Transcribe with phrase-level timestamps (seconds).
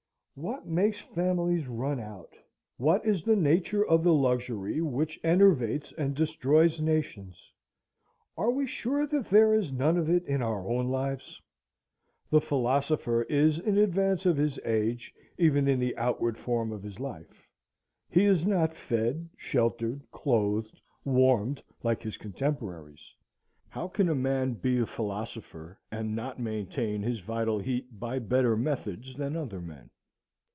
[0.35, 2.33] What makes families run out?
[2.77, 7.39] What is the nature of the luxury which enervates and destroys nations?
[8.35, 11.39] Are we sure that there is none of it in our own lives?
[12.31, 16.99] The philosopher is in advance of his age even in the outward form of his
[16.99, 17.47] life.
[18.09, 23.13] He is not fed, sheltered, clothed, warmed, like his contemporaries.
[23.69, 28.57] How can a man be a philosopher and not maintain his vital heat by better
[28.57, 29.91] methods than other men?